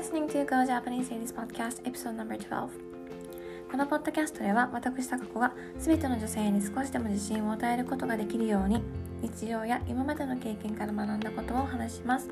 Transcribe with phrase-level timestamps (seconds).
[0.00, 2.68] listening to Go Japanese Ladies Podcast episode No.12
[3.70, 8.82] このポッドキャストでは私高子が全ての女性に少しでも自信を与えることができるように
[9.20, 12.30] 日常や今までの経験から学んだことを話します。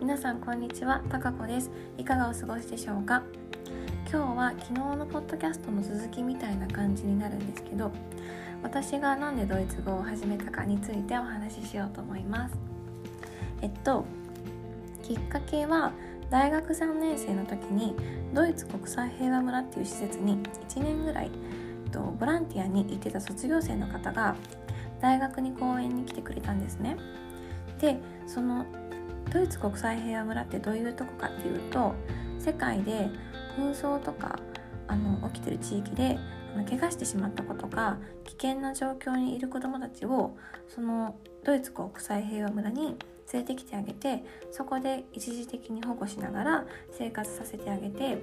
[0.00, 1.04] 皆さんこんにちは。
[1.08, 1.70] 高子です。
[1.98, 3.22] いかがお過ごしでしょうか？
[4.10, 7.92] 今日は昨日のポッドキャストの続きみたいな感じになるんですけど
[8.64, 12.56] 私が何でドイツ語を始めたかについてお話ししようと思います。
[13.62, 14.04] えっと
[15.04, 15.92] きっかけは
[16.30, 17.94] 大学3年生の時に
[18.34, 21.30] ドイツ国際平和村っていう施設に1年ぐらい
[21.92, 24.36] とボランティアに行ってた卒業生の方が
[25.00, 26.96] 大学に講演に来てくれたんですね。
[27.80, 28.64] でその
[29.32, 31.94] ドイツ国際平和村ってどういうとこかっていうと
[32.38, 33.10] 世界で
[33.58, 34.38] 紛争とか
[34.88, 36.18] あの起きてる地域で
[36.54, 40.36] あの怪我してしまった子とか危険な状況にいる子どもたちを
[40.68, 42.96] そのドイツ国際平和村に
[43.32, 48.18] 連れてきてあげてそこで一時的に保護しながら生活させてあげて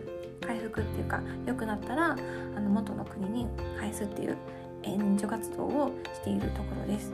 [0.46, 2.12] 回復っていうか良くなったら
[2.56, 3.48] あの元の国に
[3.80, 4.38] 返すっていう
[4.84, 7.14] 援助活動をしているところです。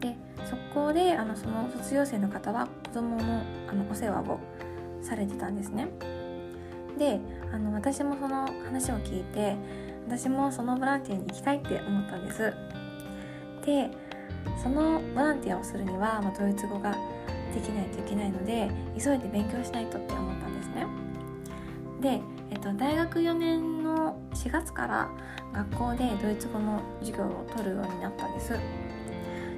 [0.00, 4.38] でそこであのその卒業生の方は子供のあのお世話を
[5.02, 5.88] されてたんですね。
[6.98, 7.20] で
[7.52, 9.56] あの私もその話を聞いて
[10.06, 12.52] 私もそのボランティアに行きたいって思ったんです。
[13.64, 13.90] で
[14.62, 16.92] そのボランティアをするには、まあ、ドイツ語が
[17.54, 20.86] できないといけないので急いで勉強しないとって思ったんですね。
[22.00, 25.08] で、えっと、大学4年の4月から
[25.52, 28.52] 学校でドイツ語の授業を取るようになったんです。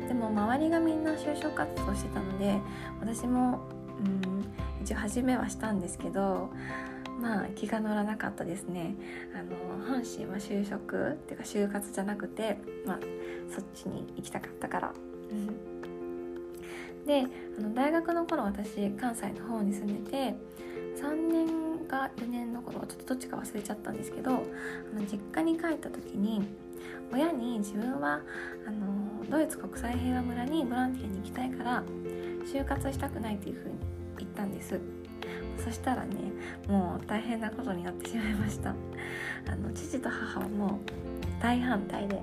[0.08, 2.58] でも周りがみんな就職活動してたので
[3.00, 3.60] 私も、
[4.00, 4.44] うん、
[4.82, 6.50] 一応始めはしたんですけど
[7.20, 8.94] まあ気が乗らなかったですね。
[9.34, 12.98] あの本心は就職っていうか就活じゃなくてまあ
[13.48, 14.92] そっちに行きたかったから。
[17.06, 17.26] で
[17.58, 20.34] あの大学の頃私関西の方に住んでて
[20.96, 26.46] 3年か4年の頃ちょっとどっちか忘れちゃったんですけどあの実家に帰った時に
[27.12, 28.20] 親に自分は
[28.66, 31.82] あのドイツ国際平和村にボランティアに行きたいから
[32.46, 33.74] 就活したくないっていうふうに
[34.18, 34.78] 言ったんです。
[35.64, 36.16] そしたらね
[36.68, 38.70] もう大変なことになってしまいました。
[38.70, 42.22] あの父と母はもう大反対で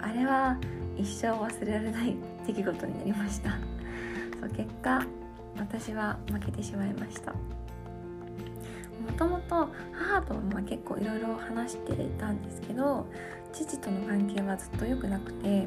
[0.00, 0.56] あれは
[0.96, 3.50] 一生忘れられない出来事になりました。
[4.40, 5.04] そう結果
[5.56, 7.32] 私は負けてしまいました。
[7.32, 7.38] も
[9.16, 13.06] ともと母とま結構いろいろ話してたんですけど
[13.52, 15.66] 父との関係はずっと良くなくて、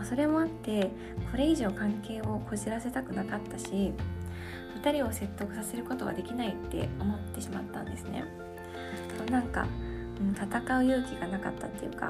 [0.00, 0.90] まあ、それもあって
[1.30, 3.92] これ以上関係をこじらせたくなかったし
[4.82, 8.24] 2人を説得させることができないって思ってしまったんですね。
[9.30, 9.66] なんか、
[10.34, 12.08] 戦う勇気がなかったっていうか、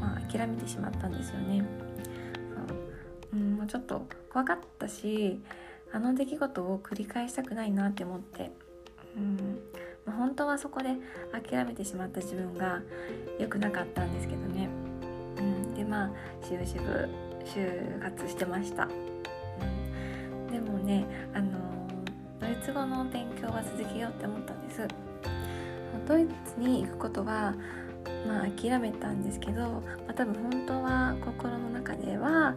[0.00, 1.64] まあ、諦めてしまったんですよね。
[3.32, 5.40] う、ん、もうちょっと怖かったし
[5.92, 8.52] あの出来事を繰り返したくないなって思って、
[9.16, 9.58] うん。
[10.06, 10.96] ま、本当はそこで
[11.32, 12.82] 諦めてしまった自分が
[13.40, 14.68] 良くなかったんですけどね、
[15.38, 17.08] うん、でまあしぶしぶ
[17.44, 18.88] 就活してました、
[20.48, 21.04] うん、でもね
[21.34, 21.72] あの
[22.40, 24.88] ドイツ語の勉強は続けようって思ったんです。
[26.06, 27.54] ドイツに行くことは
[28.26, 32.56] まあ諦めたんですけど、まあ、多分本当は心の中では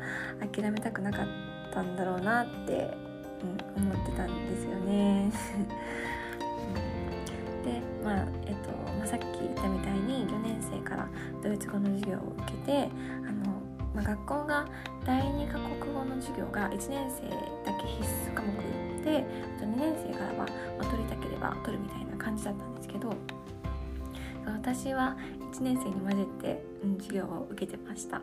[0.54, 1.28] 諦めたくなかっ
[1.74, 2.92] たんだろうなって、
[3.78, 5.32] うん、思ってたんですよね。
[7.64, 11.08] でまあえっと、まあ、さっき言ったみたいに4年生から
[11.44, 12.90] ドイツ語の授業を受けて
[13.28, 13.45] あの、
[13.96, 14.68] まあ、学校が
[15.06, 17.30] 第2カ国語の授業が1年生
[17.66, 19.24] だけ必須科目で
[19.62, 20.46] 2年生からは、ま
[20.80, 23.14] あ、取りたければ取るみたいな感じだったんですけど
[24.46, 25.16] 私は
[25.54, 28.22] 1年生に混ぜて、うん、授業を受けてました。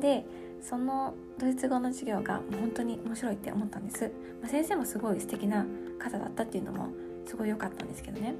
[0.00, 0.24] で
[0.62, 4.10] そのドイツ語の授業が本当に面白いって思ったんです、
[4.42, 5.64] まあ、先生もすごい素敵な
[5.98, 6.88] 方だったっていうのも
[7.26, 8.34] すごい良かったんですけどね。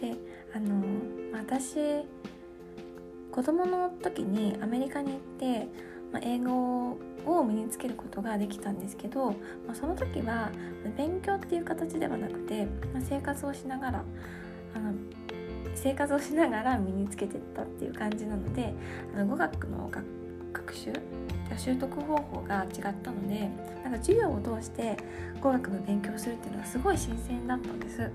[0.00, 0.14] で
[0.54, 0.82] あの
[1.32, 2.04] 私
[3.36, 5.68] 子供の時にアメリカに行って
[6.12, 9.32] まあ、英語を身につけることができたんですけど、
[9.66, 10.50] まあ、その時は
[10.96, 14.04] 勉強っていう形ではなくて、まあ、生活をしながら
[14.74, 14.94] あの
[15.74, 18.72] 生活をしながら身につけてったっていう感じなので
[19.14, 19.90] あの語学の
[20.52, 20.92] 学習
[21.56, 23.50] 習得方法が違ったので
[23.84, 24.96] なんか授業を通して
[25.40, 28.10] 語学の勉強をするっていうのがすごい新鮮だったんです。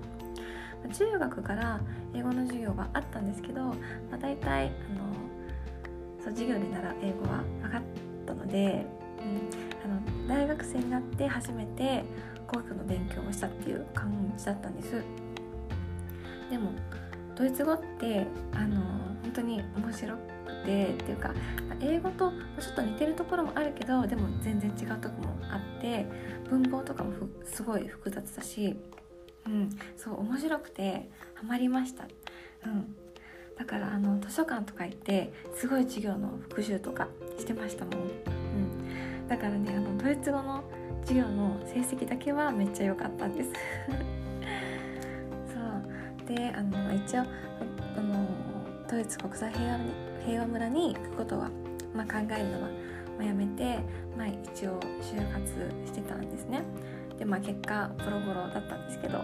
[0.89, 1.79] 中学から
[2.13, 3.75] 英語の授業があったんですけど、ま
[4.13, 5.13] あ、大体あの
[6.23, 7.81] そう授業で習う英語は分かっ
[8.25, 8.85] たので、
[9.19, 12.03] うん、あの大学生になって初めて
[12.47, 15.03] 語学の勉強をしたっていう感じだったんです。
[16.49, 16.71] でも
[17.35, 18.81] ドイツ語ってあの
[19.23, 21.33] 本当に面白くてっていうか
[21.79, 26.05] 英語とちょっと似てるところもあるけどでも全然違うとこもあって
[26.49, 27.13] 文法とかも
[27.45, 28.75] すごい複雑だし、
[29.45, 32.05] うん、そう面白くてハマりました、
[32.65, 32.95] うん、
[33.57, 37.07] だからあの図書館とか行ってすごい授業の復習とか
[37.37, 37.99] してましたもん、う
[39.25, 40.63] ん、だからねあのドイツ語の
[41.01, 43.49] 授業の成績だけはめっちゃ良かったんです。
[43.49, 43.53] そ
[46.23, 46.35] う。
[46.35, 48.27] であの一応あの
[48.89, 49.79] ドイツ国際平和
[50.25, 51.49] 平和村に行くことは、
[51.95, 52.69] まあ、考えるのは、
[53.17, 53.79] まあ、やめて、
[54.15, 55.47] まあ、一応就活
[55.85, 56.63] してたんですね。
[57.21, 59.23] でまあ結果ボロボロだったんですけど。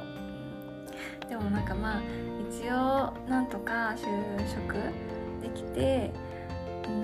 [1.27, 2.01] でもなんかまあ
[2.49, 4.05] 一応なんとか就
[4.47, 4.73] 職
[5.41, 6.11] できて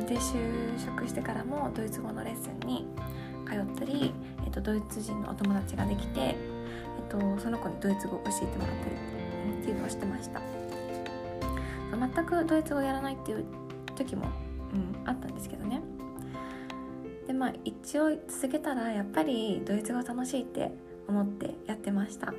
[0.07, 2.87] で就職してからもドイツ語のレッスンに
[3.45, 4.13] 通ったり、
[4.45, 6.35] えっと、ドイツ人のお友達ができて、えっ
[7.09, 8.95] と、その子にドイツ語を教えてもらったり
[9.59, 10.41] っていうのをしてました。
[11.91, 13.45] 全くドイツ語やらないっていう
[13.95, 14.27] 時も、
[14.73, 15.81] うん、あったんですけどね。
[17.27, 20.71] でまあ一応続けたらやっぱりドイツ語楽しいって
[21.07, 22.33] 思ってやってました。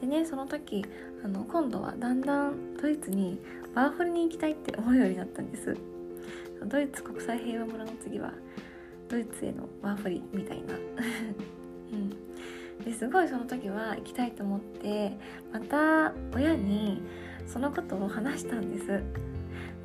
[0.00, 0.84] でねその時
[1.24, 3.40] あの今度はだんだんドイツに
[3.74, 5.76] ワーホルに行きたいって思うようになったんです。
[6.64, 8.32] ドイツ国際平和村の次は
[9.08, 10.74] ドイツへのワーホリみたいな、
[11.92, 15.16] うん、ですごいその時は行きたいと思って
[15.52, 17.00] また親に
[17.46, 19.02] そのことを話したんです。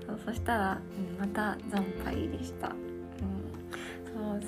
[0.06, 2.76] そうそしたら、うん、また惨敗でした、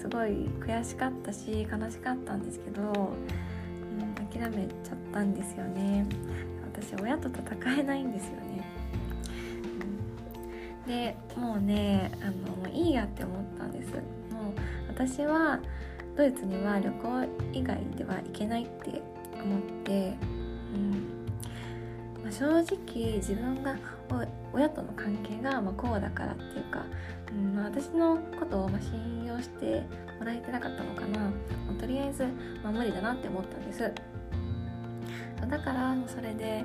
[0.06, 6.06] すごい悔しかったし悲しかったんですけどうん諦めちゃったんですよね。
[6.72, 8.68] 私親と戦えないんですよね、
[10.84, 13.94] うん、でもうねあのもういいやって思ったんです。
[13.94, 14.04] もう
[14.90, 15.60] 私は
[16.16, 19.02] ドイツには旅行以外では行けないって
[19.42, 20.14] 思って、
[20.76, 20.92] うん。
[22.24, 23.76] まあ、正直自分が
[24.54, 26.86] 親との関係がまこうだからっていうか、
[27.32, 29.84] うんまあ、私のことをま信用して
[30.20, 31.32] もらえてなかったのかな、ま
[31.78, 32.24] あ、とりあえず、
[32.64, 33.92] まあ、無理だなって思ったんです
[35.50, 36.64] だからそれで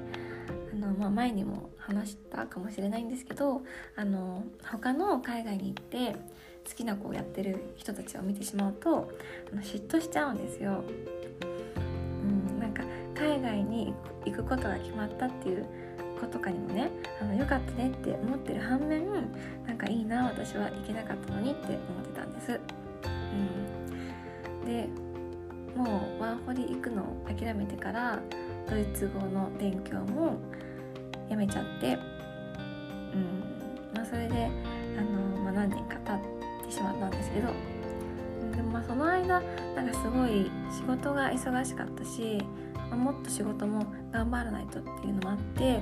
[0.73, 3.63] あの、まあ、前にも話したかもしれないんですけど
[3.97, 6.17] あの他の海外に行って
[6.69, 9.11] 好きな子をやってる人たちを見てしまうと
[9.53, 10.85] あの嫉妬しちゃうんですよ。
[12.23, 12.85] うん、なんか
[13.15, 13.93] 海外に
[14.25, 15.67] 行くことが決まったっていう
[16.21, 16.91] 子とかにもね
[17.21, 19.07] あのよかったねって思ってる反面
[19.67, 22.61] なんかいいな私は行けなかったのにって思ってたんです。
[24.63, 24.89] うん、で
[25.77, 28.21] もうワーホリ行くのを諦めてから
[28.69, 30.39] ドイツ語の勉強も
[31.29, 31.99] やめちゃって、
[33.15, 33.51] うん
[33.95, 34.51] まあ、それで
[34.99, 37.49] あの、まあ、何年か経ってしまったんですけど
[38.55, 39.41] でもまあその間
[39.75, 42.45] なんかすごい仕事が忙しかったし、
[42.75, 45.81] まあ、もっと仕事も頑張らないとっていうのもあって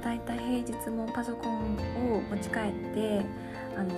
[0.00, 1.76] だいたい平日もパソコン
[2.14, 3.24] を持ち帰って
[3.76, 3.94] あの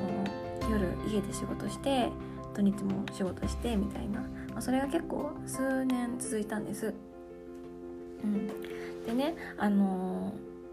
[0.70, 2.08] 夜家で仕事して
[2.54, 6.92] 土日も仕事してみたいな、まあ、それが結構数年続いたんです。
[8.22, 8.46] うん、
[9.06, 10.32] でねあの、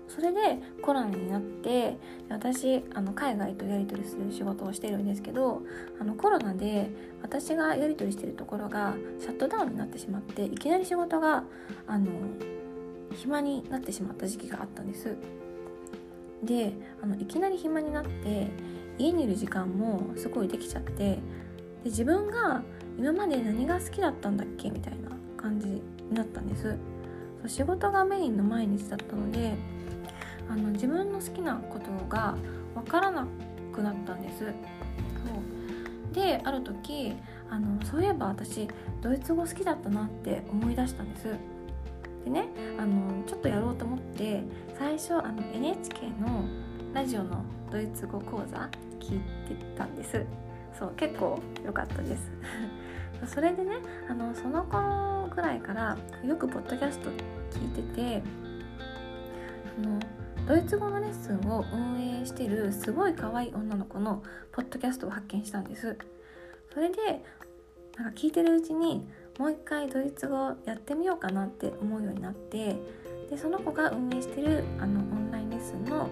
[0.10, 1.96] それでコロナになって
[2.30, 5.62] 私あの海外とやり取りする仕事をしてるんですけど
[6.02, 6.90] あのコロナで
[7.22, 11.44] 私がやり取りしてるところがシャットダウンになってしまっていきなり仕事が
[11.88, 12.08] あの
[13.14, 15.16] 暇になってしまった時期があったんです。
[16.44, 18.48] であのいきなり暇になって
[18.98, 21.22] 家にいる時間もすごいできちゃってで
[21.86, 22.62] 自分が
[22.98, 26.78] 今まで何が好きだったんだっけみたいな感じになったんです。
[27.42, 29.54] そう仕事がメインの毎日だったので
[30.50, 32.36] あの自分の好きなことが
[32.76, 33.28] 分からな
[33.74, 34.40] くなったんです。
[34.40, 34.54] そう。
[36.14, 37.16] である時
[37.50, 38.68] あのそういえば私
[39.02, 41.28] ドイツ語好きだったなって思い出したんです。
[42.30, 44.44] でねあのちょっとやろうと思って
[44.78, 46.46] 最初あの NHK の
[46.94, 48.70] ラジオのドイツ語講座
[49.00, 50.24] 聞いてたんです。
[50.78, 52.32] そう結構良かったです。
[53.34, 57.10] それでねあのその頃ぐらいからよくポッドキャスト
[57.52, 58.24] 聞いてて
[59.84, 60.00] あの
[60.48, 65.98] ドイツ語のレッスンを運営してるすごい可愛い女の子のポッドキャストを発見したんです。
[66.74, 67.24] それで
[67.98, 69.08] なんか聞いてるうちに
[69.40, 72.76] もう一回ドイツ語やってみようかなって思うようになって
[73.30, 76.10] でその子が運営してるあのオンラインレッスンの、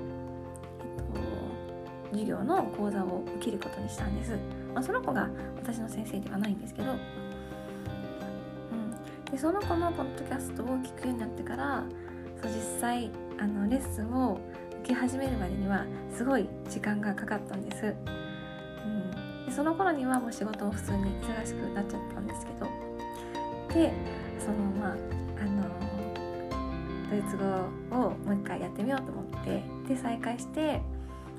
[0.80, 4.32] えっと、授業の講座を受けることにしたんです、
[4.74, 6.92] まあ、その子が私の先生ではないんですけど。
[6.92, 6.98] うん。
[9.30, 11.84] でその子のポッドキャストを聞くようになってから
[12.42, 14.40] そう実際あのレッスンを
[14.84, 17.94] 受け始めるまでにはすごい時間がかかったんです、
[18.86, 22.87] うん、でその頃にはもう仕事も普通に忙しくなっちゃったんですけど。
[23.78, 23.94] で
[24.40, 24.98] そのまあ
[25.40, 25.64] あの
[27.12, 27.46] ドイツ語
[27.96, 30.82] をもう一回やってみようと思ってで再開して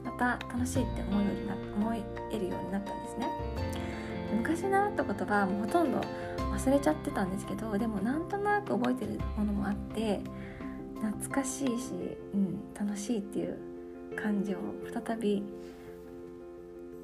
[0.04, 1.94] また楽しいって思うようにな思
[2.30, 3.28] えるようになったんですね。
[4.36, 6.00] 昔習った言葉はもうほとんど
[6.38, 10.20] 忘れちゃってたんですけどでもなんとなく覚えてるものもあって
[11.00, 11.92] 懐かしいし、
[12.34, 13.58] うん、楽しいっていう
[14.16, 14.58] 感じを
[14.92, 15.42] 再び、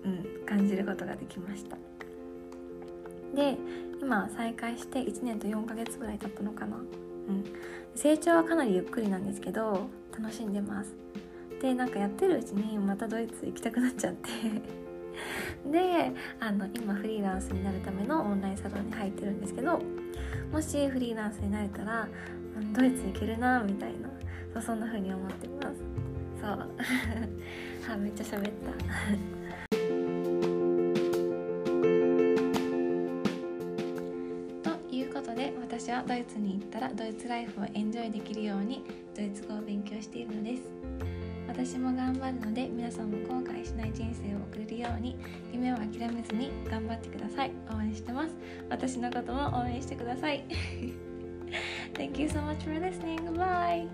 [0.05, 1.79] うん、感じることができました。
[3.35, 3.57] で
[4.01, 7.45] 今再開して1年と4ヶ月ぐらい経ったのかな、うん、
[7.95, 10.95] 成長はかなりゆっくりなんですけど楽しんでます。
[11.61, 14.29] でなんかやってるうちにまたドイツ行きたくなっちゃって。
[15.71, 19.81] であの今フリーランスになるためのオンラインサロンに入ってるんですけど
[20.53, 22.09] もしフリーランスになれたら
[22.73, 24.11] ドイツ行けるなみたいな。
[24.55, 25.81] そうそんな風に思ってます。
[26.41, 26.69] そう。
[27.93, 29.44] あめっちゃ喋った。
[35.95, 38.85] はドイツに行ったらドイツライフをエンジョイできるように
[39.17, 40.63] ドイツ語を勉強しているのです
[41.47, 45.17] 私も頑張るので皆さんも後悔しない人生を送れるように
[45.53, 48.31] 夢を諦めずに頑張ってください応援してます
[48.69, 50.45] 私のことも応援してください
[51.95, 53.21] Thank you so much for listening.
[53.37, 53.87] Bye!